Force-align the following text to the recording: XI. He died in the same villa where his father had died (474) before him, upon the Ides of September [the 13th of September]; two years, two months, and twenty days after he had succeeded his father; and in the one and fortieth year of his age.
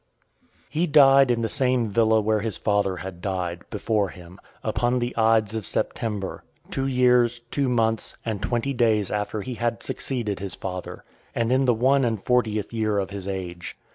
XI. 0.41 0.47
He 0.79 0.87
died 0.87 1.29
in 1.29 1.43
the 1.43 1.47
same 1.47 1.87
villa 1.87 2.19
where 2.21 2.39
his 2.39 2.57
father 2.57 2.97
had 2.97 3.21
died 3.21 3.59
(474) 3.69 3.69
before 3.69 4.09
him, 4.09 4.39
upon 4.63 4.97
the 4.97 5.13
Ides 5.15 5.53
of 5.53 5.63
September 5.63 6.43
[the 6.65 6.69
13th 6.69 6.69
of 6.69 6.69
September]; 6.69 6.71
two 6.71 6.87
years, 6.87 7.39
two 7.39 7.69
months, 7.69 8.17
and 8.25 8.41
twenty 8.41 8.73
days 8.73 9.11
after 9.11 9.43
he 9.43 9.53
had 9.53 9.83
succeeded 9.83 10.39
his 10.39 10.55
father; 10.55 11.03
and 11.35 11.51
in 11.51 11.65
the 11.65 11.75
one 11.75 12.03
and 12.03 12.19
fortieth 12.19 12.73
year 12.73 12.97
of 12.97 13.11
his 13.11 13.27
age. 13.27 13.77